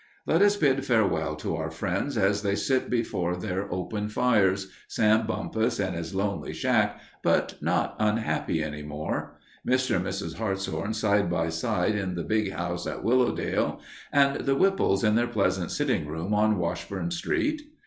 Let 0.25 0.41
us 0.41 0.55
bid 0.57 0.83
farewell 0.83 1.35
to 1.35 1.55
our 1.55 1.69
friends 1.69 2.17
as 2.17 2.41
they 2.41 2.55
sit 2.55 2.89
before 2.89 3.35
their 3.35 3.71
open 3.71 4.09
fires, 4.09 4.71
Sam 4.87 5.27
Bumpus 5.27 5.79
in 5.79 5.93
his 5.93 6.15
lonely 6.15 6.53
shack, 6.53 6.99
but 7.21 7.61
not 7.61 7.97
unhappy 7.99 8.63
any 8.63 8.81
more, 8.81 9.37
Mr. 9.63 9.97
and 9.97 10.03
Mrs. 10.05 10.37
Hartshorn 10.37 10.95
side 10.95 11.29
by 11.29 11.49
side 11.49 11.93
in 11.93 12.15
the 12.15 12.23
big 12.23 12.51
house 12.51 12.87
at 12.87 13.03
Willowdale, 13.03 13.79
and 14.11 14.43
the 14.45 14.55
Whipples 14.57 15.03
in 15.03 15.13
their 15.13 15.27
pleasant 15.27 15.69
sitting 15.69 16.07
room 16.07 16.33
on 16.33 16.57
Washburn 16.57 17.11
Street. 17.11 17.61